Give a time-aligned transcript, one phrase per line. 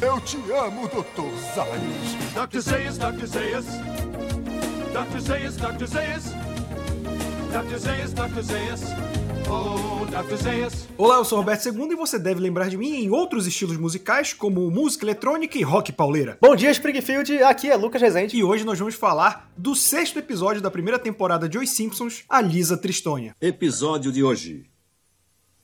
[0.00, 1.30] Eu te amo, Dr.
[1.54, 2.48] Zayas.
[2.48, 2.60] Dr.
[2.60, 3.26] Zayas, Dr.
[3.26, 3.64] Zayas.
[4.92, 5.18] Dr.
[5.20, 5.86] Zayas, Dr.
[5.86, 6.24] Zayas.
[7.52, 7.78] Dr.
[7.78, 8.42] Zayas, Dr.
[8.42, 8.82] Zayas.
[9.48, 10.36] Oh, Dr.
[10.36, 10.88] Zayas.
[10.96, 13.76] Olá, eu sou o Roberto II e você deve lembrar de mim em outros estilos
[13.76, 16.38] musicais, como música eletrônica e rock pauleira.
[16.40, 17.42] Bom dia, Springfield.
[17.42, 18.36] Aqui é Lucas Rezende.
[18.36, 22.40] E hoje nós vamos falar do sexto episódio da primeira temporada de Os Simpsons, a
[22.40, 23.34] Lisa Tristonha.
[23.40, 24.73] Episódio de hoje.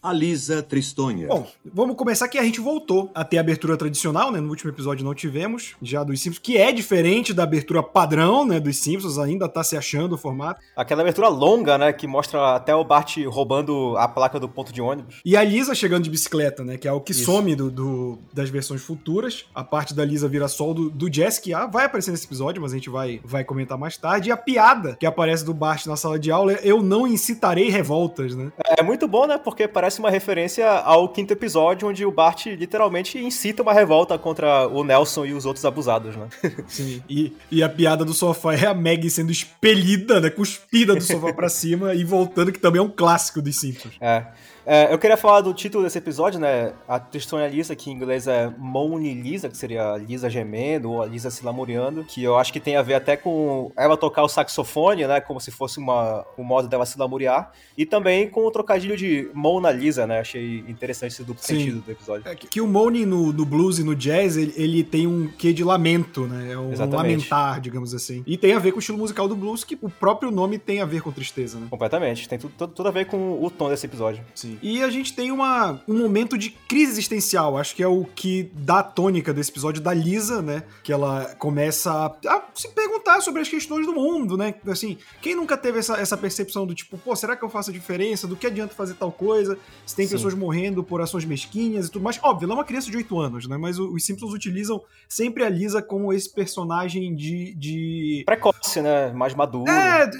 [0.02, 1.28] A Lisa Tristonha.
[1.28, 4.40] Bom, vamos começar que a gente voltou a ter a abertura tradicional, né?
[4.40, 8.58] No último episódio não tivemos, já dos Simpsons, que é diferente da abertura padrão, né?
[8.58, 10.58] Dos Simpsons, ainda tá se achando o formato.
[10.74, 11.92] Aquela abertura longa, né?
[11.92, 15.16] Que mostra até o Bart roubando a placa do ponto de ônibus.
[15.22, 16.78] E a Lisa chegando de bicicleta, né?
[16.78, 17.24] Que é o que Isso.
[17.26, 19.44] some do, do- das versões futuras.
[19.54, 22.62] A parte da Lisa vira sol do, do Jess, que ah, vai aparecer nesse episódio,
[22.62, 24.30] mas a gente vai, vai comentar mais tarde.
[24.30, 27.68] E a piada que aparece do Bart na sala de aula é eu não incitarei
[27.68, 28.50] revoltas, né?
[28.78, 29.36] É muito bom, né?
[29.36, 34.68] Porque parece uma referência ao quinto episódio, onde o Bart literalmente incita uma revolta contra
[34.68, 36.28] o Nelson e os outros abusados, né?
[36.68, 37.02] Sim.
[37.08, 40.30] E, e a piada do sofá é a Maggie sendo expelida, né?
[40.30, 43.94] Cuspida do sofá pra cima e voltando, que também é um clássico dos Simpsons.
[44.00, 44.26] É.
[44.72, 46.72] É, eu queria falar do título desse episódio, né?
[46.86, 51.06] A Tristonha Lisa, que em inglês é Moni Lisa, que seria Lisa gemendo ou a
[51.06, 54.28] Lisa se lamuriando, que eu acho que tem a ver até com ela tocar o
[54.28, 55.20] saxofone, né?
[55.20, 57.50] Como se fosse uma, um modo dela se lamuriar.
[57.76, 60.20] E também com o trocadilho de Mona Lisa, né?
[60.20, 61.58] Achei interessante esse duplo Sim.
[61.58, 62.28] sentido do episódio.
[62.28, 65.52] É que, o Moni no, no blues e no jazz, ele, ele tem um quê
[65.52, 66.52] de lamento, né?
[66.52, 66.96] É um Exatamente.
[66.96, 68.22] lamentar, digamos assim.
[68.24, 70.80] E tem a ver com o estilo musical do blues, que o próprio nome tem
[70.80, 71.66] a ver com tristeza, né?
[71.68, 72.28] Completamente.
[72.28, 74.24] Tem tudo, tudo, tudo a ver com o tom desse episódio.
[74.32, 74.59] Sim.
[74.62, 78.50] E a gente tem uma, um momento de crise existencial, acho que é o que
[78.54, 80.62] dá a tônica desse episódio da Lisa, né?
[80.82, 84.54] Que ela começa a, a se perguntar sobre as questões do mundo, né?
[84.68, 87.72] Assim, quem nunca teve essa, essa percepção do tipo, pô, será que eu faço a
[87.72, 88.26] diferença?
[88.26, 89.58] Do que adianta fazer tal coisa?
[89.86, 90.14] Se tem Sim.
[90.14, 92.18] pessoas morrendo por ações mesquinhas e tudo mais.
[92.22, 93.56] Óbvio, ela é uma criança de 8 anos, né?
[93.56, 97.54] Mas os Simpsons utilizam sempre a Lisa como esse personagem de.
[97.54, 98.22] de...
[98.26, 99.12] Precoce, né?
[99.12, 99.70] Mais maduro.
[99.70, 100.10] É,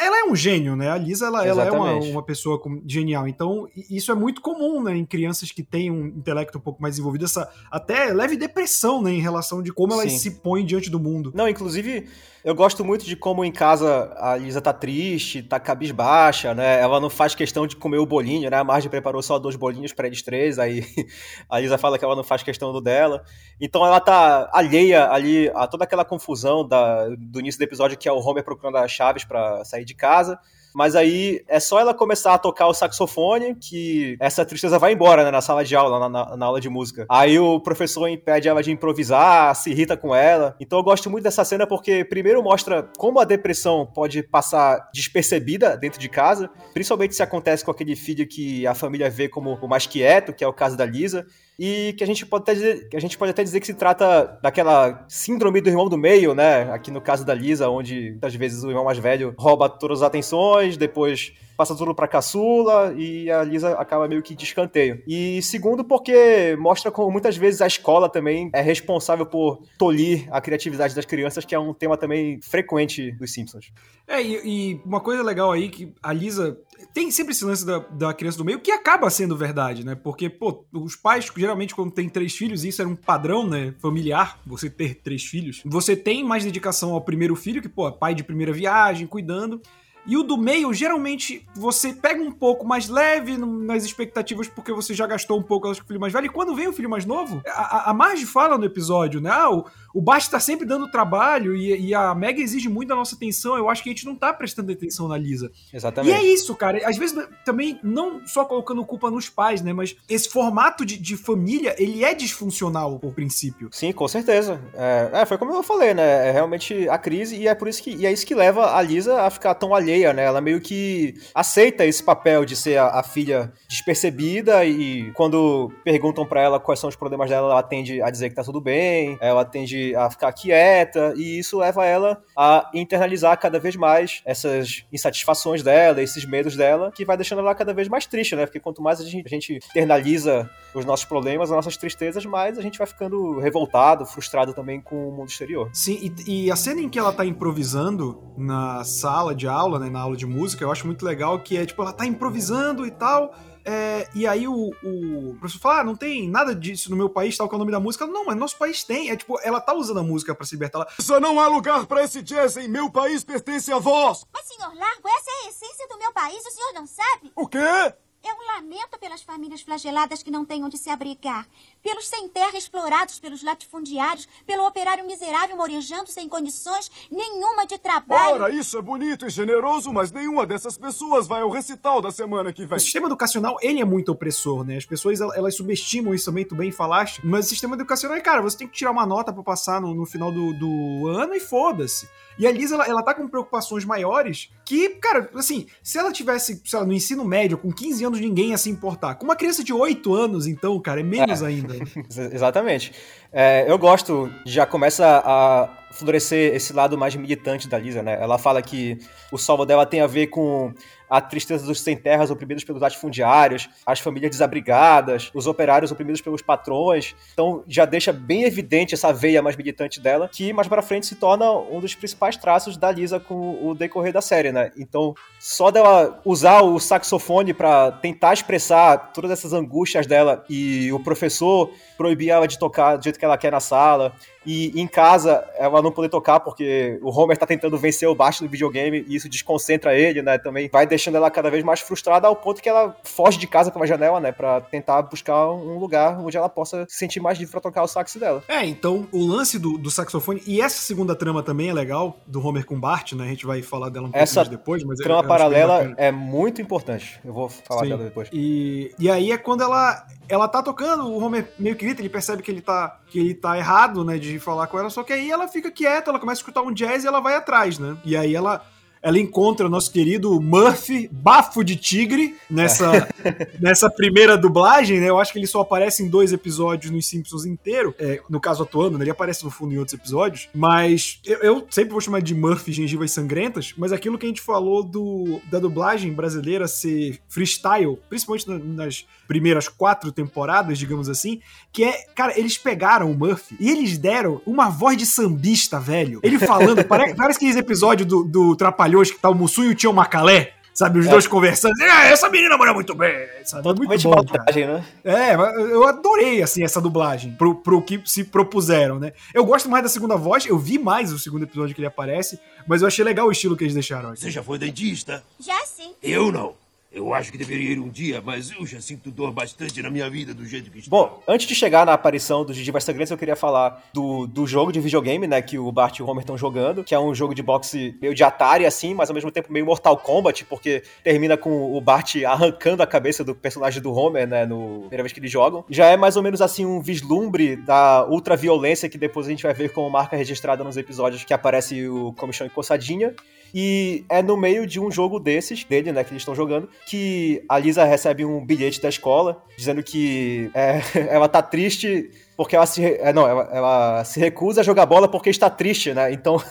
[0.00, 0.90] ela é um gênio, né?
[0.90, 3.26] A Lisa, ela, ela é uma, uma pessoa genial.
[3.26, 4.96] Então, isso é muito comum, né?
[4.96, 7.26] Em crianças que têm um intelecto um pouco mais desenvolvido.
[7.26, 9.12] Essa até leve depressão, né?
[9.12, 10.18] Em relação de como elas Sim.
[10.18, 11.30] se põem diante do mundo.
[11.34, 12.08] Não, inclusive,
[12.42, 16.80] eu gosto muito de como em casa a Lisa tá triste, tá cabisbaixa, né?
[16.80, 18.56] Ela não faz questão de comer o bolinho, né?
[18.56, 20.82] A Marge preparou só dois bolinhos pra eles três, aí
[21.50, 23.24] a Lisa fala que ela não faz questão do dela.
[23.60, 28.08] Então ela tá alheia ali a toda aquela confusão da, do início do episódio, que
[28.08, 30.38] é o Homer procurando as chaves pra sair de casa.
[30.76, 35.24] Mas aí é só ela começar a tocar o saxofone que essa tristeza vai embora,
[35.24, 37.06] né, na sala de aula, na, na- na aula de música.
[37.08, 40.54] Aí o professor impede ela de improvisar, se irrita com ela.
[40.60, 45.78] Então eu gosto muito dessa cena porque primeiro mostra como a depressão pode passar despercebida
[45.78, 49.66] dentro de casa, principalmente se acontece com aquele filho que a família vê como o
[49.68, 51.24] mais quieto, que é o caso da Lisa.
[51.58, 53.74] E que a gente pode até dizer, que a gente pode até dizer que se
[53.74, 56.70] trata daquela síndrome do irmão do meio, né?
[56.72, 60.08] Aqui no caso da Lisa, onde muitas vezes o irmão mais velho rouba todas as
[60.08, 65.02] atenções, depois passa tudo pra caçula e a Lisa acaba meio que de escanteio.
[65.06, 70.40] E segundo, porque mostra como muitas vezes a escola também é responsável por tolir a
[70.40, 73.72] criatividade das crianças, que é um tema também frequente dos Simpsons.
[74.06, 76.58] É, e, e uma coisa legal aí que a Lisa
[76.92, 79.94] tem sempre esse lance da, da criança do meio, que acaba sendo verdade, né?
[79.94, 83.74] Porque, pô, os pais, geralmente, quando tem três filhos, isso era um padrão, né?
[83.78, 85.62] Familiar, você ter três filhos.
[85.64, 89.60] Você tem mais dedicação ao primeiro filho, que, pô, é pai de primeira viagem, cuidando.
[90.06, 94.94] E o do meio, geralmente, você pega um pouco mais leve nas expectativas, porque você
[94.94, 96.26] já gastou um pouco com o filho mais velho.
[96.26, 99.30] E quando vem o filho mais novo, a, a- Marge fala no episódio, né?
[99.32, 99.64] Ah, o,
[99.94, 103.56] o Bart tá sempre dando trabalho e, e a Meg exige muito da nossa atenção.
[103.56, 105.50] Eu acho que a gente não tá prestando atenção na Lisa.
[105.72, 106.14] E Exatamente.
[106.14, 106.86] é isso, cara.
[106.86, 109.72] Às vezes também, não só colocando culpa nos pais, né?
[109.72, 113.68] Mas esse formato de, de família, ele é disfuncional por princípio.
[113.72, 114.60] Sim, com certeza.
[114.74, 116.28] É, é, foi como eu falei, né?
[116.28, 118.82] É realmente a crise e é por isso que e é isso que leva a
[118.82, 120.24] Lisa a ficar tão alheia, né?
[120.24, 126.26] Ela meio que aceita esse papel de ser a, a filha despercebida e quando perguntam
[126.26, 129.16] pra ela quais são os problemas dela, ela tende a dizer que tá tudo bem,
[129.20, 134.84] ela tende a ficar quieta e isso leva ela a internalizar cada vez mais essas
[134.92, 138.46] insatisfações dela, esses medos dela, que vai deixando ela cada vez mais triste, né?
[138.46, 142.58] Porque quanto mais a gente, a gente internaliza os nossos problemas, as nossas tristezas, mais
[142.58, 145.70] a gente vai ficando revoltado, frustrado também com o mundo exterior.
[145.72, 149.85] Sim, e, e a cena em que ela tá improvisando na sala de aula, né,
[149.90, 152.90] na aula de música, eu acho muito legal que é, tipo, ela tá improvisando e
[152.90, 153.34] tal,
[153.68, 157.36] é, e aí o, o professor fala, ah, não tem nada disso no meu país,
[157.36, 158.04] tal, que é o nome da música.
[158.04, 159.10] Ela, não, mas nosso país tem.
[159.10, 160.78] É tipo, ela tá usando a música pra se libertar.
[160.78, 164.24] Ela, Só não há lugar pra esse jazz em meu país pertence a vós.
[164.32, 167.32] Mas, senhor Largo, essa é a essência do meu país, o senhor não sabe?
[167.34, 167.92] O quê?
[168.28, 171.46] É um lamento pelas famílias flageladas que não têm onde se abrigar.
[171.82, 178.42] pelos sem terra explorados pelos latifundiários, pelo operário miserável morejando sem condições nenhuma de trabalho.
[178.42, 182.52] Ora, isso é bonito e generoso, mas nenhuma dessas pessoas vai ao recital da semana
[182.52, 182.76] que vem.
[182.76, 184.76] O sistema educacional, ele é muito opressor, né?
[184.76, 188.20] As pessoas, el- elas subestimam isso também, tu bem falaste, mas o sistema educacional é,
[188.20, 191.34] cara, você tem que tirar uma nota pra passar no, no final do, do ano
[191.36, 192.08] e foda-se.
[192.38, 196.60] E a Lisa, ela, ela tá com preocupações maiores que, cara, assim, se ela tivesse,
[196.64, 199.14] sei lá, no ensino médio, com 15 anos, ninguém ia se importar.
[199.14, 201.74] Com uma criança de 8 anos, então, cara, é menos ainda.
[201.96, 202.92] Ex- Exatamente.
[203.32, 208.18] É, eu gosto, já começa a florescer esse lado mais militante da Lisa, né?
[208.20, 208.98] Ela fala que
[209.32, 210.72] o salvo dela tem a ver com
[211.08, 216.42] a tristeza dos sem terras oprimidos pelos latifundiários, as famílias desabrigadas, os operários oprimidos pelos
[216.42, 217.14] patrões.
[217.32, 221.14] Então já deixa bem evidente essa veia mais militante dela, que mais pra frente se
[221.14, 224.72] torna um dos principais traços da Lisa com o decorrer da série, né?
[224.76, 230.98] Então, só dela usar o saxofone pra tentar expressar todas essas angústias dela e o
[231.00, 234.12] professor proibir ela de tocar do jeito que ela quer na sala.
[234.46, 238.42] E em casa ela não poder tocar porque o Homer tá tentando vencer o baixo
[238.44, 240.38] do videogame e isso desconcentra ele, né?
[240.38, 243.70] Também vai deixando ela cada vez mais frustrada ao ponto que ela foge de casa
[243.70, 244.32] pela janela, né?
[244.32, 247.88] Pra tentar buscar um lugar onde ela possa se sentir mais livre pra tocar o
[247.88, 248.42] sax dela.
[248.48, 252.44] É, então o lance do, do saxofone, e essa segunda trama também é legal, do
[252.46, 253.24] Homer com Bart, né?
[253.24, 255.94] A gente vai falar dela um pouco Essa mais depois, mas eu- Trama bem paralela
[255.96, 257.20] é muito importante.
[257.24, 257.88] Eu vou falar Sim.
[257.88, 258.28] dela depois.
[258.32, 262.08] E, e aí é quando ela ela tá tocando, o Homer meio que grita, ele
[262.08, 265.12] percebe que ele tá que ele tá errado, né, de falar com ela, só que
[265.12, 267.96] aí ela fica quieta, ela começa a escutar um jazz e ela vai atrás, né?
[268.04, 268.64] E aí ela
[269.02, 273.08] ela encontra o nosso querido Murphy, bafo de tigre, nessa,
[273.60, 275.08] nessa primeira dublagem, né?
[275.08, 277.94] Eu acho que ele só aparece em dois episódios nos Simpsons inteiro.
[277.98, 279.04] É, no caso atuando, né?
[279.04, 280.48] Ele aparece no fundo em outros episódios.
[280.54, 284.40] Mas eu, eu sempre vou chamar de Murphy Gengivas Sangrentas, mas aquilo que a gente
[284.40, 291.40] falou do, da dublagem brasileira ser freestyle, principalmente na- nas primeiras quatro temporadas, digamos assim,
[291.72, 296.20] que é, cara, eles pegaram o Murphy e eles deram uma voz de sambista, velho.
[296.22, 299.74] Ele falando, parece, parece aqueles episódios do, do Trapalhões que tá o Mussum e o
[299.74, 300.52] Tio Macalé.
[300.72, 301.08] Sabe, os É.
[301.10, 301.72] dois conversando.
[301.80, 303.10] É, essa menina mora muito bem.
[303.46, 303.66] Sabe?
[303.66, 304.38] É muito Totalmente bom, cara.
[304.44, 304.84] vantagem, né?
[305.02, 309.14] É, eu adorei, assim, essa dublagem pro, pro que se propuseram, né?
[309.32, 312.38] Eu gosto mais da segunda voz, eu vi mais o segundo episódio que ele aparece,
[312.66, 314.14] mas eu achei legal o estilo que eles deixaram.
[314.14, 315.24] Você já foi dentista?
[315.40, 315.94] Já sim.
[316.02, 316.52] Eu não.
[316.90, 320.08] Eu acho que deveria ir um dia, mas eu já sinto dor bastante na minha
[320.08, 320.90] vida do jeito que está.
[320.90, 324.72] Bom, antes de chegar na aparição dos Gengivas Sangrentas, eu queria falar do, do jogo
[324.72, 327.34] de videogame, né, que o Bart e o Homer estão jogando, que é um jogo
[327.34, 331.36] de boxe meio de Atari, assim, mas ao mesmo tempo meio Mortal Kombat, porque termina
[331.36, 335.20] com o Bart arrancando a cabeça do personagem do Homer, né, no primeira vez que
[335.20, 335.64] eles jogam.
[335.68, 339.52] Já é mais ou menos, assim, um vislumbre da ultraviolência que depois a gente vai
[339.52, 343.14] ver como marca registrada nos episódios que aparece o Comichão e Coçadinha.
[343.54, 347.42] E é no meio de um jogo desses, dele, né, que eles estão jogando, que
[347.48, 352.66] a Lisa recebe um bilhete da escola dizendo que é, ela tá triste porque ela
[352.66, 352.84] se.
[352.84, 356.12] é, não, ela, ela se recusa a jogar bola porque está triste, né?
[356.12, 356.36] Então.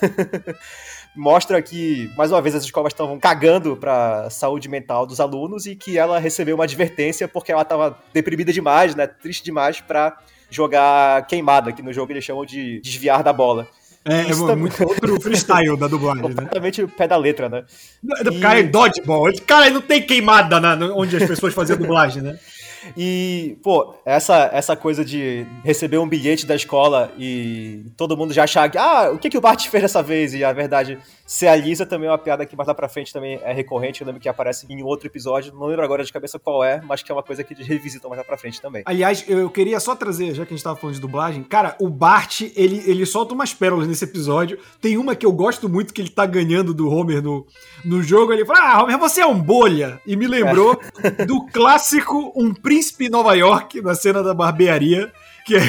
[1.17, 5.73] Mostra que, mais uma vez, as escolas estavam cagando pra saúde mental dos alunos e
[5.73, 9.07] que ela recebeu uma advertência porque ela tava deprimida demais, né?
[9.07, 10.17] Triste demais pra
[10.49, 13.65] jogar queimada, que no jogo eles chamam de desviar da bola.
[14.07, 16.29] É, é também- muito outro freestyle da dublagem, né?
[16.29, 17.63] Completamente o pé da letra, né?
[18.03, 19.31] O cara é dodgeball.
[19.47, 22.37] Cara não tem queimada na, onde as pessoas faziam dublagem, né?
[22.95, 28.43] E, pô, essa, essa coisa de receber um bilhete da escola e todo mundo já
[28.43, 30.35] achar que, ah, o que, que o Bart fez dessa vez?
[30.35, 33.11] E a verdade, ser a Lisa também é uma piada que mais lá pra frente
[33.11, 34.01] também é recorrente.
[34.01, 37.01] Eu lembro que aparece em outro episódio, não lembro agora de cabeça qual é, mas
[37.01, 38.83] que é uma coisa que eles revisitam mais lá pra frente também.
[38.85, 41.89] Aliás, eu queria só trazer, já que a gente tava falando de dublagem, cara, o
[41.89, 44.59] Bart, ele, ele solta umas pérolas nesse episódio.
[44.79, 47.45] Tem uma que eu gosto muito, que ele tá ganhando do Homer no,
[47.83, 48.31] no jogo.
[48.31, 49.99] Ele fala, ah, Homer, você é um bolha.
[50.05, 50.79] E me lembrou
[51.25, 55.11] do clássico Um Príncipe em Nova York, na cena da barbearia.
[55.45, 55.59] Que é,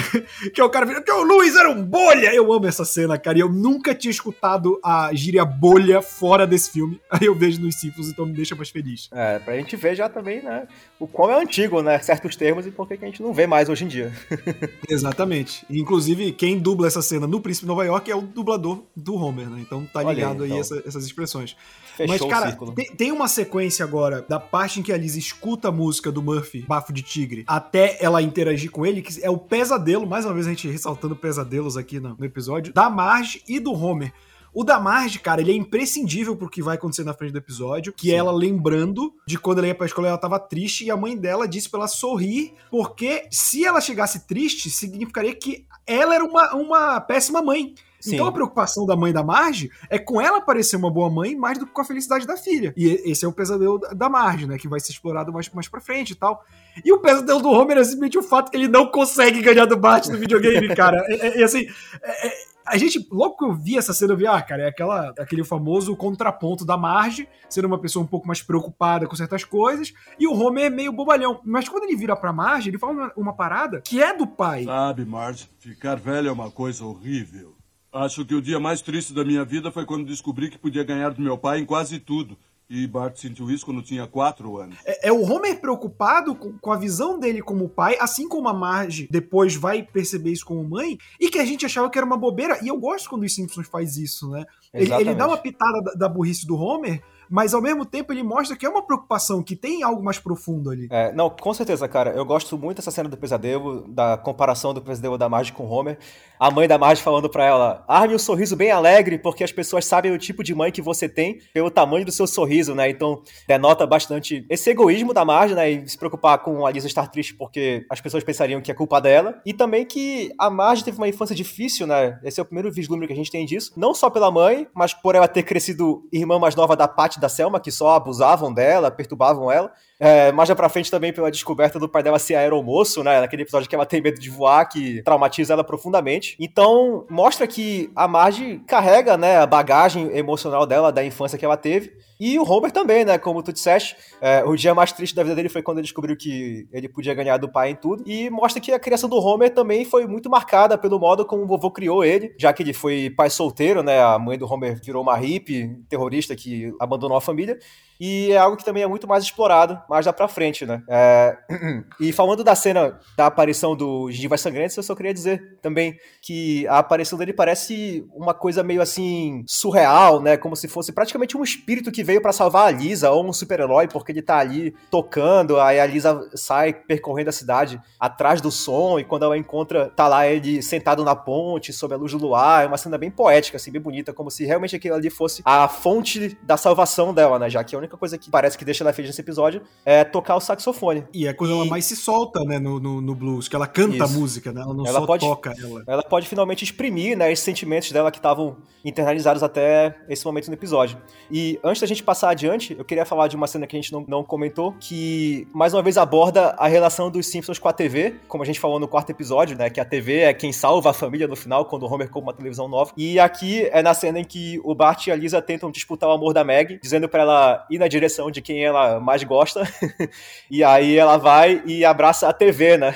[0.54, 2.34] que é o cara que o Luiz era um bolha.
[2.34, 3.36] Eu amo essa cena, cara.
[3.36, 6.98] E eu nunca tinha escutado a gíria bolha fora desse filme.
[7.10, 9.08] Aí eu vejo nos Simpsons, então me deixa mais feliz.
[9.12, 10.66] É, pra gente ver já também, né,
[10.98, 13.68] o quão é antigo, né, certos termos e por que a gente não vê mais
[13.68, 14.12] hoje em dia.
[14.88, 15.64] Exatamente.
[15.70, 19.48] Inclusive, quem dubla essa cena no Príncipe de Nova York é o dublador do Homer,
[19.50, 19.58] né?
[19.60, 20.60] Então tá aí, ligado aí, então.
[20.60, 21.56] essa- essas expressões.
[21.96, 25.68] Fechou Mas, cara, tem, tem uma sequência agora da parte em que a Liz escuta
[25.68, 29.38] a música do Murphy, Bafo de Tigre, até ela interagir com ele, que é o
[29.66, 33.58] pesadelo, mais uma vez a gente ressaltando pesadelos aqui no, no episódio, da Marge e
[33.58, 34.12] do Homer.
[34.54, 37.92] O da Marge, cara, ele é imprescindível pro que vai acontecer na frente do episódio,
[37.92, 40.96] que é ela lembrando de quando ela ia pra escola, ela tava triste e a
[40.96, 46.24] mãe dela disse pra ela sorrir, porque se ela chegasse triste, significaria que ela era
[46.24, 47.74] uma, uma péssima mãe.
[48.00, 48.14] Sim.
[48.14, 51.58] Então a preocupação da mãe da Marge é com ela parecer uma boa mãe mais
[51.58, 52.72] do que com a felicidade da filha.
[52.76, 54.56] E esse é o pesadelo da- Marge, né?
[54.58, 56.44] Que vai ser explorado mais, mais pra frente e tal.
[56.84, 59.76] E o pesadelo do Homer é simplesmente o fato que ele não consegue ganhar do
[59.76, 61.02] Bart no videogame, cara.
[61.08, 61.66] É, é- é assim.
[62.02, 64.68] é- é- a gente, logo que eu vi essa cena, eu vi, ah, cara, é
[64.68, 69.44] aquela, aquele famoso contraponto da Marge, sendo uma pessoa um pouco mais preocupada com certas
[69.44, 71.40] coisas, e o Homer é meio bobalhão.
[71.44, 74.64] Mas quando ele vira pra Marge, ele fala uma, uma parada que é do pai.
[74.64, 77.54] Sabe, Marge, ficar velho é uma coisa horrível.
[77.96, 81.10] Acho que o dia mais triste da minha vida foi quando descobri que podia ganhar
[81.10, 82.36] do meu pai em quase tudo.
[82.68, 84.76] E Bart sentiu isso quando tinha quatro anos.
[84.84, 88.52] É, é o Homer preocupado com, com a visão dele como pai, assim como a
[88.52, 92.16] Marge depois vai perceber isso como mãe, e que a gente achava que era uma
[92.16, 92.58] bobeira.
[92.62, 94.44] E eu gosto quando os Simpsons faz isso, né?
[94.74, 98.22] Ele, ele dá uma pitada da, da burrice do Homer, mas ao mesmo tempo ele
[98.22, 100.88] mostra que é uma preocupação, que tem algo mais profundo ali.
[100.90, 102.10] É, não, com certeza, cara.
[102.10, 105.70] Eu gosto muito dessa cena do pesadelo, da comparação do pesadelo da Marge com o
[105.70, 105.98] Homer.
[106.38, 109.84] A mãe da Marge falando pra ela: arme um sorriso bem alegre, porque as pessoas
[109.84, 112.90] sabem o tipo de mãe que você tem pelo tamanho do seu sorriso, né?
[112.90, 115.70] Então, denota bastante esse egoísmo da Marge, né?
[115.70, 119.00] E se preocupar com a Lisa estar triste porque as pessoas pensariam que é culpa
[119.00, 119.40] dela.
[119.44, 122.18] E também que a Marge teve uma infância difícil, né?
[122.22, 123.72] Esse é o primeiro vislumbre que a gente tem disso.
[123.76, 127.20] Não só pela mãe, mas por ela ter crescido irmã mais nova da Pat e
[127.20, 129.72] da Selma, que só abusavam dela, perturbavam ela.
[129.98, 133.20] É, mais pra frente também pela descoberta do pai dela ser aeromoço, né?
[133.20, 136.36] Naquele episódio que ela tem medo de voar, que traumatiza ela profundamente.
[136.38, 141.56] Então, mostra que a Marge carrega, né, a bagagem emocional dela, da infância que ela
[141.56, 141.92] teve.
[142.18, 143.18] E o Homer também, né?
[143.18, 146.16] Como tu disseste, é, o dia mais triste da vida dele foi quando ele descobriu
[146.16, 148.02] que ele podia ganhar do pai em tudo.
[148.06, 151.46] E mostra que a criação do Homer também foi muito marcada pelo modo como o
[151.46, 154.00] vovô criou ele, já que ele foi pai solteiro, né?
[154.02, 157.58] A mãe do Homer virou uma hippie terrorista que abandonou a família.
[158.00, 160.82] E é algo que também é muito mais explorado mais lá pra frente, né?
[160.88, 161.36] É,
[162.00, 166.66] E falando da cena da aparição do Gengivas Sangrentos, eu só queria dizer também que
[166.68, 170.36] a aparição dele parece uma coisa meio assim surreal, né?
[170.36, 173.88] Como se fosse praticamente um espírito que veio pra salvar a Lisa ou um super-herói,
[173.88, 178.98] porque ele tá ali tocando, aí a Lisa sai percorrendo a cidade atrás do som
[178.98, 182.64] e quando ela encontra, tá lá ele sentado na ponte, sob a luz do luar,
[182.64, 185.68] é uma cena bem poética, assim, bem bonita, como se realmente aquilo ali fosse a
[185.68, 187.48] fonte da salvação dela, né?
[187.48, 190.36] Já que a única coisa que parece que deixa ela feliz nesse episódio é tocar
[190.36, 191.04] o saxofone.
[191.14, 193.66] E é quando ela E- mais se solta, né, no, no, no blues, que ela
[193.66, 194.18] canta a Isso.
[194.18, 194.60] música, né?
[194.60, 195.82] Ela não Ela só pode- toca ela.
[195.86, 200.54] ela pode finalmente exprimir né, esses sentimentos dela que estavam internalizados até esse momento no
[200.54, 200.96] episódio.
[201.30, 203.92] E antes da gente passar adiante, eu queria falar de uma cena que a gente
[203.92, 208.16] não, não comentou, que mais uma vez aborda a relação dos Simpsons com a TV,
[208.28, 209.68] como a gente falou no quarto episódio, né?
[209.70, 212.34] Que a TV é quem salva a família no final, quando o Homer compra uma
[212.34, 212.92] televisão nova.
[212.96, 216.12] E aqui é na cena em que o Bart e a Lisa tentam disputar o
[216.12, 219.62] amor da Meg, dizendo pra ela ir na direção de quem ela mais gosta.
[220.50, 222.94] e aí ela vai e abraça a TV, né?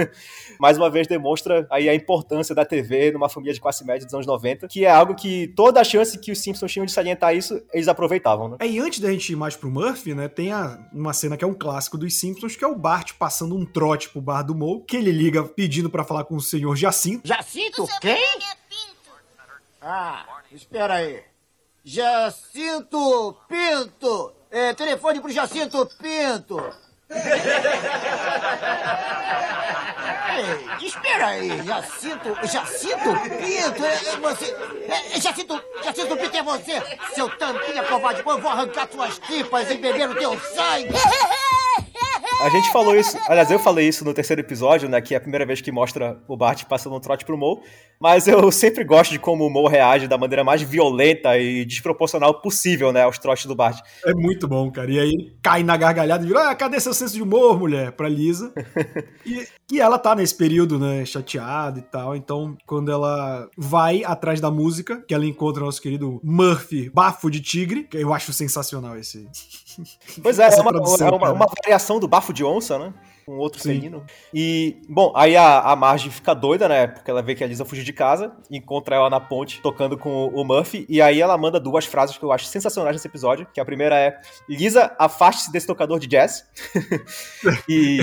[0.58, 4.12] mais uma vez demonstra aí a importância da TV numa família de classe média dos
[4.14, 7.34] anos 90, que é algo que toda a chance que os Simpsons tinham de salientar
[7.36, 8.56] isso, eles aproveitavam, né?
[8.60, 11.44] É, e antes da gente ir mais pro Murphy, né, tem a- uma cena que
[11.44, 14.54] é um clássico dos Simpsons, que é o Bart passando um trote pro bar do
[14.54, 17.26] Moe, que ele liga pedindo pra falar com o senhor Jacinto.
[17.26, 18.18] Jacinto quem?
[19.80, 21.22] Ah, espera aí.
[21.88, 24.34] Jacinto Pinto.
[24.50, 26.58] É, telefone pro Jacinto Pinto.
[30.36, 36.42] Ei, espera aí, Jacinto, Jacinto Pinto, é, é você, é, é Jacinto, Jacinto Pinto é
[36.42, 36.82] você,
[37.14, 40.92] seu tampinha covarde, eu vou arrancar suas tripas e beber o teu sangue.
[42.40, 45.20] A gente falou isso, aliás, eu falei isso no terceiro episódio, né, que é a
[45.20, 47.58] primeira vez que mostra o Bart passando um trote pro Moe,
[48.00, 52.40] mas eu sempre gosto de como o Moe reage da maneira mais violenta e desproporcional
[52.40, 53.80] possível, né, aos trotes do Bart.
[54.06, 54.88] É muito bom, cara.
[54.90, 57.90] E aí ele cai na gargalhada e vira, ah, cadê seu senso de humor, mulher?
[57.92, 58.52] Pra Lisa.
[59.26, 62.14] e, e ela tá nesse período, né, chateada e tal.
[62.14, 67.28] Então, quando ela vai atrás da música, que ela encontra o nosso querido Murphy, Bafo
[67.28, 69.26] de Tigre, que eu acho sensacional esse.
[70.22, 72.92] Pois é, Essa é uma, tradução, é uma- uma variação do bafo de onça, né?
[73.26, 73.74] Com outro Sim.
[73.74, 74.04] felino.
[74.32, 76.86] E, bom, aí a, a Marge fica doida, né?
[76.86, 80.28] Porque ela vê que a Lisa fugiu de casa, encontra ela na ponte tocando com
[80.28, 83.60] o Murphy, e aí ela manda duas frases que eu acho sensacionais nesse episódio, que
[83.60, 84.18] a primeira é
[84.48, 86.44] Lisa, afaste-se desse tocador de jazz.
[87.68, 87.98] e...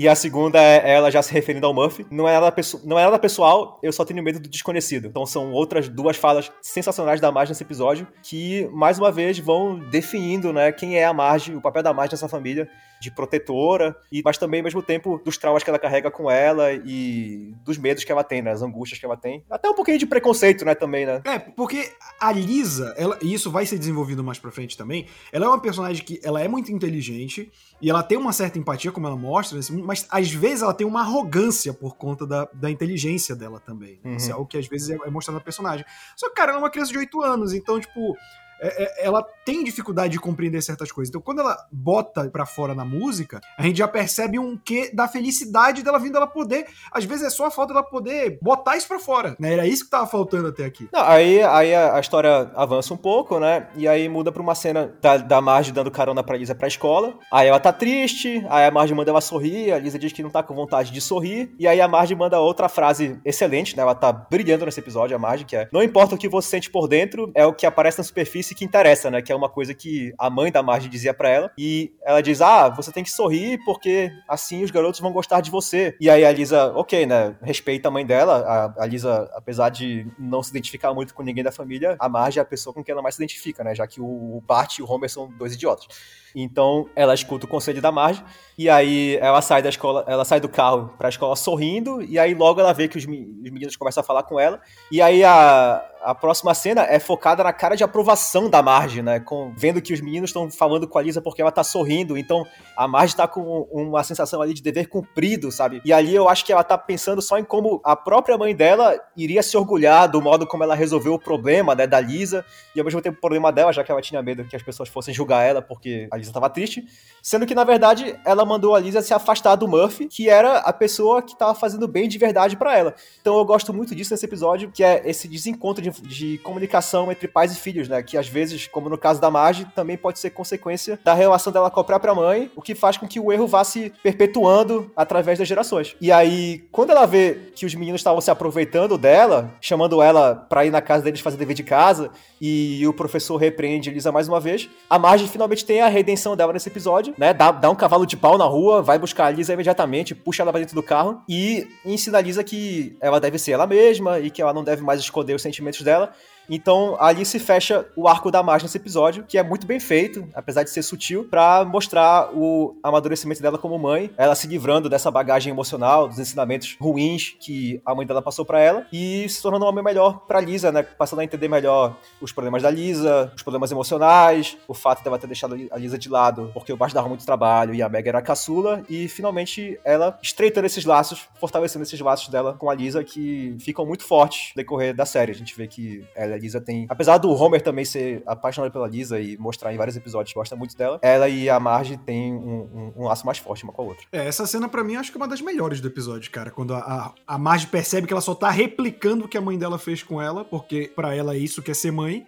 [0.00, 2.06] E a segunda é ela já se referindo ao Murphy.
[2.10, 5.08] Não é nada, não é nada pessoal, eu só tenho medo do desconhecido.
[5.08, 9.78] Então são outras duas falas sensacionais da Marge nesse episódio, que, mais uma vez, vão
[9.90, 12.66] definindo né, quem é a Marge, o papel da Marge nessa família,
[12.98, 16.72] de protetora, e, mas também, ao mesmo tempo, dos traumas que ela carrega com ela
[16.72, 19.42] e dos medos que ela tem, né, as angústias que ela tem.
[19.50, 21.22] Até um pouquinho de preconceito, né, também, né?
[21.24, 25.46] É, porque a Lisa, ela, e isso vai ser desenvolvido mais pra frente também, ela
[25.46, 27.50] é uma personagem que ela é muito inteligente
[27.80, 30.74] e ela tem uma certa empatia, como ela mostra, nesse mundo, mas às vezes ela
[30.74, 33.98] tem uma arrogância por conta da, da inteligência dela também.
[34.04, 34.10] né?
[34.10, 34.16] Uhum.
[34.16, 35.84] Isso é algo que às vezes é, é mostrado na personagem.
[36.16, 38.16] Só que, cara, ela é uma criança de 8 anos, então, tipo.
[38.60, 41.08] É- é- ela tem dificuldade de compreender certas coisas.
[41.08, 45.08] Então, quando ela bota pra fora na música, a gente já percebe um quê da
[45.08, 46.66] felicidade dela vindo ela poder.
[46.92, 49.36] Às vezes é só a falta dela poder botar isso pra fora.
[49.38, 49.52] Né?
[49.52, 50.88] Era isso que tava faltando até aqui.
[50.92, 53.68] Não, aí, aí a, a história avança um pouco, né?
[53.76, 57.14] E aí muda pra uma cena da, da Marge dando carona pra Lisa pra escola.
[57.32, 60.30] Aí ela tá triste, aí a Marge manda ela sorrir, a Lisa diz que não
[60.30, 61.54] tá com vontade de sorrir.
[61.58, 63.82] E aí a Marge manda outra frase excelente, né?
[63.82, 66.70] Ela tá brilhando nesse episódio, a Marge, que é Não importa o que você sente
[66.70, 69.22] por dentro, é o que aparece na superfície que interessa, né?
[69.22, 71.50] Que é uma coisa que a mãe da Marge dizia pra ela.
[71.56, 75.50] E ela diz, ah, você tem que sorrir porque assim os garotos vão gostar de
[75.50, 75.96] você.
[76.00, 77.36] E aí a Lisa, ok, né?
[77.42, 78.72] Respeita a mãe dela.
[78.78, 82.38] A, a Lisa, apesar de não se identificar muito com ninguém da família, a Marge
[82.38, 83.74] é a pessoa com quem ela mais se identifica, né?
[83.74, 85.86] Já que o Bart e o Homer são dois idiotas.
[86.34, 88.22] Então ela escuta o conselho da Marge
[88.56, 92.34] e aí ela sai da escola, ela sai do carro pra escola sorrindo e aí
[92.34, 93.08] logo ela vê que os, os
[93.50, 94.60] meninos começam a falar com ela
[94.92, 99.20] e aí a, a próxima cena é focada na cara de aprovação da Marge, né?
[99.20, 102.46] Com, vendo que os meninos estão falando com a Lisa porque ela tá sorrindo, então
[102.76, 105.80] a Marge tá com uma sensação ali de dever cumprido, sabe?
[105.84, 108.98] E ali eu acho que ela tá pensando só em como a própria mãe dela
[109.16, 112.84] iria se orgulhar do modo como ela resolveu o problema, né, da Lisa, e ao
[112.84, 115.42] mesmo tempo o problema dela, já que ela tinha medo que as pessoas fossem julgar
[115.42, 116.84] ela porque a Lisa tava triste,
[117.22, 120.72] sendo que na verdade ela mandou a Lisa se afastar do Murphy, que era a
[120.72, 122.94] pessoa que tava fazendo bem de verdade pra ela.
[123.20, 127.28] Então eu gosto muito disso nesse episódio, que é esse desencontro de, de comunicação entre
[127.28, 130.30] pais e filhos, né, que às vezes, como no caso da Marge, também pode ser
[130.30, 133.46] consequência da relação dela com a própria mãe, o que faz com que o erro
[133.46, 135.96] vá se perpetuando através das gerações.
[136.00, 140.64] E aí, quando ela vê que os meninos estavam se aproveitando dela, chamando ela pra
[140.64, 144.40] ir na casa deles fazer dever de casa, e o professor repreende Elisa mais uma
[144.40, 147.34] vez, a Marge finalmente tem a redenção dela nesse episódio, né?
[147.34, 150.52] Dá, dá um cavalo de pau na rua, vai buscar a Lisa imediatamente, puxa ela
[150.52, 154.30] pra dentro do carro e ensina a Lisa que ela deve ser ela mesma e
[154.30, 156.14] que ela não deve mais esconder os sentimentos dela.
[156.50, 160.28] Então ali se fecha o arco da Marge nesse episódio, que é muito bem feito,
[160.34, 165.10] apesar de ser sutil, pra mostrar o amadurecimento dela como mãe, ela se livrando dessa
[165.10, 169.64] bagagem emocional, dos ensinamentos ruins que a mãe dela passou pra ela e se tornando
[169.64, 170.82] uma mãe melhor pra Lisa, né?
[170.82, 175.28] Passando a entender melhor os problemas da Lisa, os problemas emocionais, o fato dela ter
[175.28, 178.18] deixado a Lisa de lado porque o Baixo dava muito trabalho e a Meg era
[178.18, 183.04] a caçula e finalmente ela estreitando esses laços, fortalecendo esses laços dela com a Lisa
[183.04, 185.30] que ficam muito fortes no decorrer da série.
[185.30, 188.88] A gente vê que ela a Lisa tem, apesar do Homer também ser apaixonado pela
[188.88, 192.32] Lisa e mostrar em vários episódios que gosta muito dela, ela e a Marge têm
[192.34, 194.04] um, um- um laço mais forte uma com a outra.
[194.12, 196.50] É, essa cena pra mim acho que é uma das melhores do episódio, cara.
[196.50, 199.58] Quando a, a, a Marge percebe que ela só tá replicando o que a mãe
[199.58, 202.24] dela fez com ela, porque pra ela é isso que é ser mãe.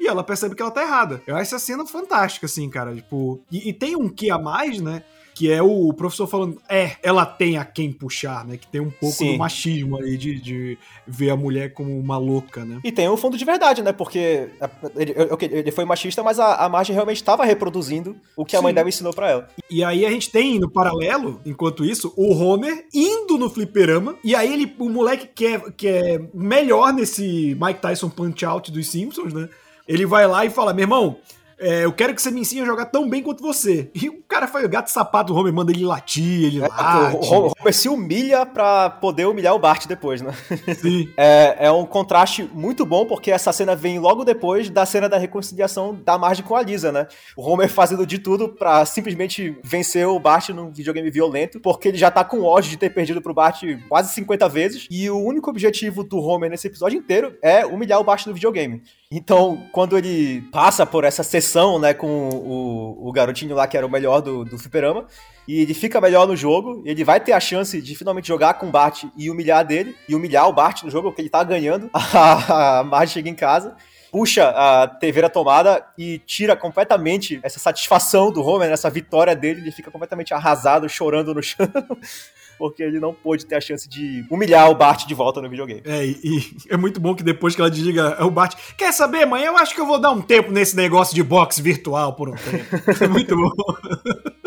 [0.00, 1.22] E ela percebe que ela tá errada.
[1.26, 2.94] Eu acho essa cena fantástica, assim, cara.
[2.94, 5.02] Tipo, e, e tem um que a mais, né?
[5.34, 8.56] Que é o professor falando, é, ela tem a quem puxar, né?
[8.56, 9.32] Que tem um pouco Sim.
[9.32, 12.80] do machismo aí de, de ver a mulher como uma louca, né?
[12.82, 13.92] E tem o fundo de verdade, né?
[13.92, 14.48] Porque
[14.96, 18.62] ele, ok, ele foi machista, mas a, a Marge realmente estava reproduzindo o que a
[18.62, 18.74] mãe Sim.
[18.74, 19.48] dela ensinou pra ela.
[19.70, 24.16] E aí a gente tem no paralelo, enquanto isso, o Homer indo no fliperama.
[24.24, 28.72] E aí ele, o moleque que é, que é melhor nesse Mike Tyson Punch Out
[28.72, 29.48] dos Simpsons, né?
[29.92, 31.16] Ele vai lá e fala: Meu irmão,
[31.58, 33.90] é, eu quero que você me ensine a jogar tão bem quanto você.
[33.94, 37.16] E o cara faz o gato sapato, o Homer manda ele latir, ele late.
[37.16, 40.32] o Ho- Homer se humilha pra poder humilhar o Bart depois, né?
[40.80, 41.10] Sim.
[41.18, 45.18] É, é um contraste muito bom, porque essa cena vem logo depois da cena da
[45.18, 47.06] reconciliação da Marge com a Lisa, né?
[47.36, 51.98] O Homer fazendo de tudo pra simplesmente vencer o Bart num videogame violento, porque ele
[51.98, 55.50] já tá com ódio de ter perdido pro Bart quase 50 vezes, e o único
[55.50, 58.82] objetivo do Homer nesse episódio inteiro é humilhar o Bart no videogame.
[59.12, 63.84] Então, quando ele passa por essa sessão, né, com o, o garotinho lá que era
[63.84, 65.04] o melhor do, do fliperama,
[65.48, 68.68] e ele fica melhor no jogo, ele vai ter a chance de finalmente jogar com
[68.68, 71.90] o Bart e humilhar dele, e humilhar o Bart no jogo, porque ele tá ganhando.
[71.92, 73.76] A, a Marge chega em casa,
[74.12, 79.60] puxa a TV da tomada e tira completamente essa satisfação do Homer, essa vitória dele,
[79.60, 81.66] ele fica completamente arrasado, chorando no chão.
[82.60, 85.80] Porque ele não pôde ter a chance de humilhar o Bart de volta no videogame.
[85.82, 89.42] É, e, é muito bom que depois que ela desliga o Bart, quer saber, mãe?
[89.42, 92.34] Eu acho que eu vou dar um tempo nesse negócio de boxe virtual por um
[92.34, 92.66] tempo.
[93.02, 93.50] É muito bom.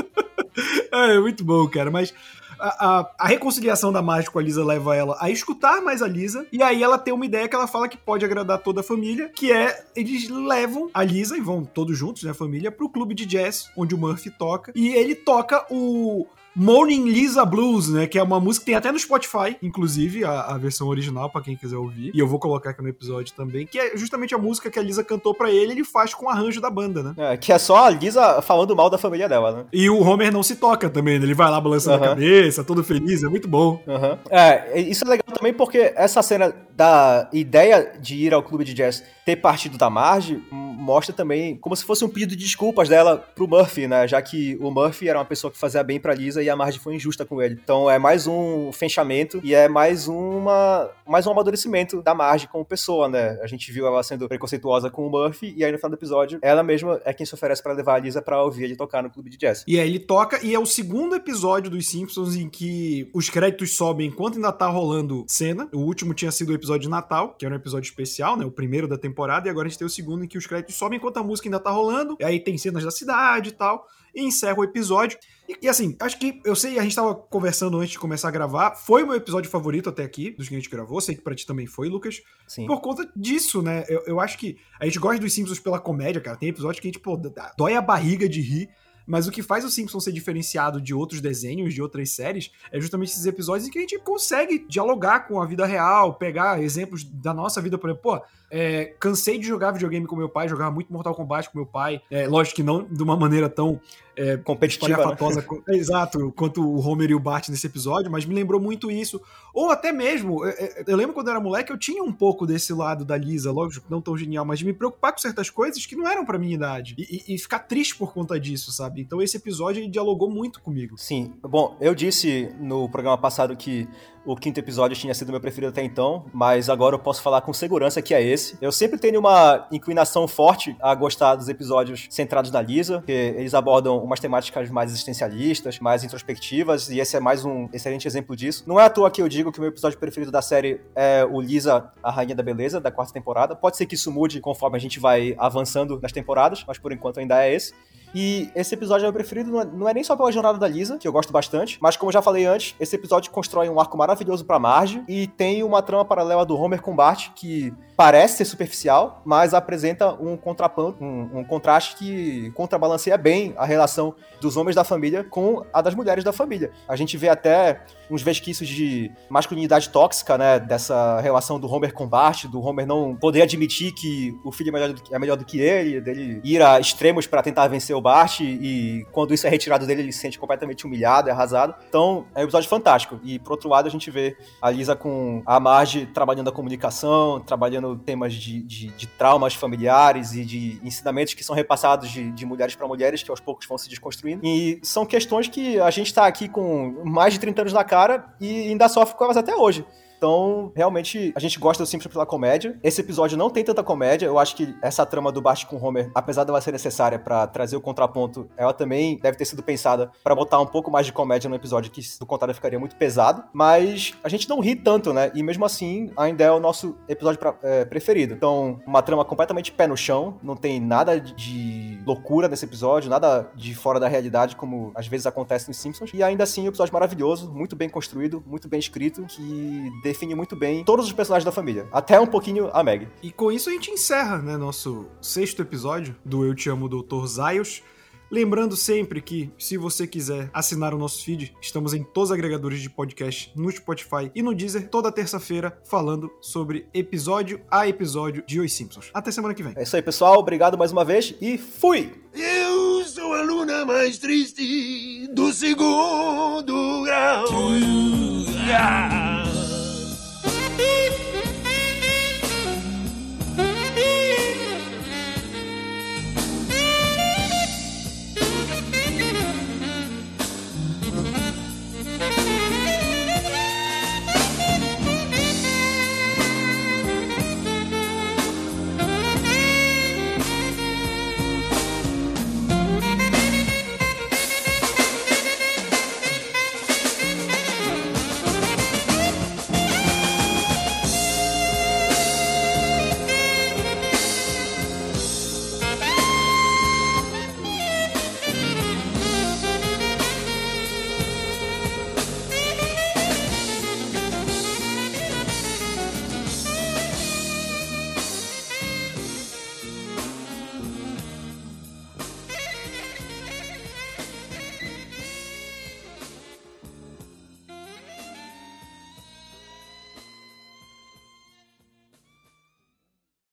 [0.91, 1.89] É, muito bom, cara.
[1.89, 2.13] Mas
[2.59, 6.07] a, a, a reconciliação da Marge com a Lisa leva ela a escutar mais a
[6.07, 8.83] Lisa, e aí ela tem uma ideia que ela fala que pode agradar toda a
[8.83, 13.15] família, que é eles levam a Lisa, e vão todos juntos, né, família, pro clube
[13.15, 18.07] de jazz, onde o Murphy toca, e ele toca o Morning Lisa Blues, né?
[18.07, 21.41] Que é uma música que tem até no Spotify, inclusive, a, a versão original, para
[21.41, 22.11] quem quiser ouvir.
[22.13, 24.81] E eu vou colocar aqui no episódio também, que é justamente a música que a
[24.81, 27.13] Lisa cantou para ele, ele faz com o arranjo da banda, né?
[27.17, 29.65] É, que é só a Lisa falando mal da família dela, né?
[29.73, 31.25] E o Homer não se toca também, né?
[31.25, 32.05] Ele vai lá balançando Aham.
[32.05, 33.81] a cabeça, todo feliz, é muito bom.
[33.87, 34.19] Aham.
[34.29, 38.73] É, isso é legal também porque essa cena da ideia de ir ao clube de
[38.73, 43.17] jazz ter partido da Marge mostra também como se fosse um pedido de desculpas dela
[43.17, 44.05] pro Murphy, né?
[44.07, 46.79] Já que o Murphy era uma pessoa que fazia bem pra Lisa e a Marge
[46.79, 47.57] foi injusta com ele.
[47.63, 52.65] Então é mais um fechamento e é mais uma mais um amadurecimento da Marge como
[52.65, 53.39] pessoa, né?
[53.41, 56.39] A gente viu ela sendo preconceituosa com o Murphy e aí no final do episódio
[56.41, 59.09] ela mesma é quem se oferece pra levar a Lisa pra ouvir ele tocar no
[59.09, 59.63] clube de jazz.
[59.65, 63.75] E aí ele toca, e é o segundo episódio dos Simpsons em que os créditos
[63.77, 65.69] sobem enquanto ainda tá rolando cena.
[65.73, 68.45] O último tinha sido o episódio de Natal, que era um episódio especial, né?
[68.45, 70.75] O primeiro da temporada, e agora a gente tem o segundo em que os créditos
[70.75, 72.15] sobem enquanto a música ainda tá rolando.
[72.19, 73.85] E aí tem cenas da cidade e tal.
[74.15, 75.17] E encerra o episódio.
[75.49, 78.31] E, e assim, acho que eu sei, a gente tava conversando antes de começar a
[78.31, 78.75] gravar.
[78.75, 81.01] Foi o meu episódio favorito até aqui, dos que a gente gravou.
[81.01, 82.21] Sei que pra ti também foi, Lucas.
[82.47, 82.65] Sim.
[82.65, 83.83] Por conta disso, né?
[83.89, 86.37] Eu, eu acho que a gente gosta dos Simpsons pela comédia, cara.
[86.37, 87.19] Tem episódios que a gente, pô,
[87.57, 88.69] dói a barriga de rir.
[89.05, 92.79] Mas o que faz o Simpsons ser diferenciado de outros desenhos, de outras séries, é
[92.79, 97.03] justamente esses episódios em que a gente consegue dialogar com a vida real, pegar exemplos
[97.03, 100.69] da nossa vida, por exemplo, pô, é, cansei de jogar videogame com meu pai, jogava
[100.69, 102.01] muito Mortal Kombat com meu pai.
[102.11, 103.81] É, lógico que não de uma maneira tão
[104.15, 105.41] é, Competitiva, né?
[105.41, 109.21] co- exato, quanto o Homer e o Bart nesse episódio, mas me lembrou muito isso.
[109.53, 112.45] Ou até mesmo, é, é, eu lembro quando eu era moleque, eu tinha um pouco
[112.45, 115.85] desse lado da Lisa, lógico, não tão genial, mas de me preocupar com certas coisas
[115.85, 116.95] que não eram pra minha idade.
[116.97, 119.01] E, e- e ficar triste por conta disso, sabe?
[119.01, 120.97] Então esse episódio dialogou muito comigo.
[120.97, 121.33] Sim.
[121.41, 123.87] Bom, eu disse no programa passado que
[124.25, 127.51] o quinto episódio tinha sido meu preferido até então, mas agora eu posso falar com
[127.51, 128.57] segurança que é esse.
[128.61, 133.53] Eu sempre tenho uma inclinação forte a gostar dos episódios centrados na Lisa, porque eles
[133.53, 138.63] abordam umas temáticas mais existencialistas, mais introspectivas, e esse é mais um excelente exemplo disso.
[138.67, 141.25] Não é à toa que eu digo que o meu episódio preferido da série é
[141.25, 143.55] o Lisa, a Rainha da Beleza, da quarta temporada.
[143.55, 147.19] Pode ser que isso mude conforme a gente vai avançando nas temporadas, mas por enquanto
[147.19, 147.73] ainda é esse.
[148.13, 150.67] E esse episódio é meu preferido, não é, não é nem só pela jornada da
[150.67, 153.79] Lisa, que eu gosto bastante, mas como eu já falei antes, esse episódio constrói um
[153.79, 158.37] arco maravilhoso pra Marge e tem uma trama paralela do Homer com Bart que parece
[158.37, 164.57] ser superficial, mas apresenta um contraponto, um, um contraste que contrabalanceia bem a relação dos
[164.57, 166.71] homens da família com a das mulheres da família.
[166.87, 172.07] A gente vê até uns vesquícios de masculinidade tóxica, né, dessa relação do Homer com
[172.07, 175.37] Bart, do Homer não poder admitir que o filho é melhor do que, é melhor
[175.37, 179.47] do que ele, dele ir a extremos pra tentar vencer o Bart e quando isso
[179.47, 181.73] é retirado dele ele se sente completamente humilhado, arrasado.
[181.87, 183.19] Então, é um episódio fantástico.
[183.23, 187.39] E por outro lado, a gente vê a Lisa com a Marge trabalhando a comunicação,
[187.39, 192.45] trabalhando temas de, de, de traumas familiares e de ensinamentos que são repassados de, de
[192.45, 194.45] mulheres para mulheres que aos poucos vão se desconstruindo.
[194.45, 198.25] E são questões que a gente tá aqui com mais de 30 anos na cara
[198.39, 199.85] e ainda sofre com elas até hoje.
[200.23, 202.79] Então, realmente, a gente gosta do Simpsons pela comédia.
[202.81, 204.25] Esse episódio não tem tanta comédia.
[204.25, 207.75] Eu acho que essa trama do Bart com Homer, apesar dela ser necessária pra trazer
[207.75, 211.49] o contraponto, ela também deve ter sido pensada pra botar um pouco mais de comédia
[211.49, 213.43] no episódio, que do contrário ficaria muito pesado.
[213.51, 215.29] Mas a gente não ri tanto, né?
[215.35, 218.33] E mesmo assim, ainda é o nosso episódio pra- é, preferido.
[218.33, 220.37] Então, uma trama completamente pé no chão.
[220.41, 225.25] Não tem nada de loucura nesse episódio, nada de fora da realidade, como às vezes
[225.25, 226.11] acontece nos Simpsons.
[226.13, 230.55] E ainda assim, um episódio maravilhoso, muito bem construído, muito bem escrito, que define muito
[230.55, 231.87] bem todos os personagens da família.
[231.91, 233.07] Até um pouquinho a Meg.
[233.21, 237.25] E com isso a gente encerra, né, nosso sexto episódio do Eu Te Amo, Dr.
[237.25, 237.83] Zaios.
[238.31, 242.81] Lembrando sempre que, se você quiser assinar o nosso feed, estamos em todos os agregadores
[242.81, 248.59] de podcast, no Spotify e no Deezer, toda terça-feira, falando sobre episódio a episódio de
[248.59, 249.11] Os Simpsons.
[249.13, 249.73] Até semana que vem.
[249.75, 250.39] É isso aí, pessoal.
[250.39, 252.11] Obrigado mais uma vez e fui!
[252.33, 257.45] Eu sou a luna mais triste do segundo grau.